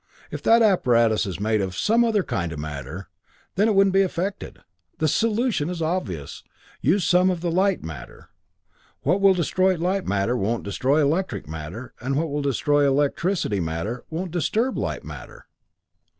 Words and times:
If 0.31 0.41
that 0.41 0.63
apparatus 0.63 1.27
is 1.27 1.39
made 1.39 1.61
of 1.61 1.77
some 1.77 2.03
other 2.03 2.23
kind 2.23 2.51
of 2.51 2.57
matter, 2.57 3.07
then 3.53 3.67
it 3.67 3.75
wouldn't 3.75 3.93
be 3.93 4.01
affected. 4.01 4.57
The 4.97 5.07
solution 5.07 5.69
is 5.69 5.79
obvious. 5.79 6.43
Use 6.81 7.03
some 7.03 7.29
of 7.29 7.41
the 7.41 7.51
light 7.51 7.83
matter. 7.83 8.31
What 9.03 9.21
will 9.21 9.35
destroy 9.35 9.77
light 9.77 10.07
matter, 10.07 10.35
won't 10.35 10.63
destroy 10.63 11.01
electricity 11.03 11.51
matter, 11.51 11.93
and 11.99 12.15
what 12.15 12.31
will 12.31 12.41
destroy 12.41 12.87
electricity 12.87 13.59
matter, 13.59 14.03
won't 14.09 14.31
disturb 14.31 14.75
light 14.75 15.03
matter. 15.03 15.45